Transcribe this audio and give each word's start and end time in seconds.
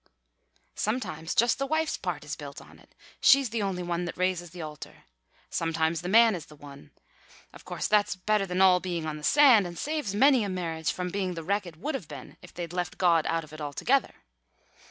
_'""Sometimes 0.73 1.35
just 1.35 1.59
the 1.59 1.67
wife's 1.67 1.95
part 1.95 2.23
is 2.25 2.35
built 2.35 2.59
on 2.59 2.79
it. 2.79 2.95
She's 3.19 3.51
the 3.51 3.61
only 3.61 3.83
one 3.83 4.05
that 4.05 4.17
raises 4.17 4.49
the 4.49 4.63
altar. 4.63 5.03
Sometimes 5.51 6.01
the 6.01 6.09
man 6.09 6.33
is 6.33 6.47
the 6.47 6.55
one. 6.55 6.89
Of 7.53 7.65
course 7.65 7.87
that's 7.87 8.15
better 8.15 8.47
than 8.47 8.61
all 8.61 8.79
being 8.79 9.05
on 9.05 9.17
the 9.17 9.23
sand, 9.23 9.67
and 9.67 9.77
saves 9.77 10.15
many 10.15 10.43
a 10.43 10.49
marriage 10.49 10.91
from 10.91 11.09
being 11.11 11.35
the 11.35 11.43
wreck 11.43 11.67
it 11.67 11.77
would 11.77 11.93
have 11.93 12.07
been 12.07 12.37
if 12.41 12.51
they'd 12.51 12.73
left 12.73 12.97
God 12.97 13.27
out 13.27 13.43
of 13.43 13.53
it 13.53 13.61
altogether. 13.61 14.15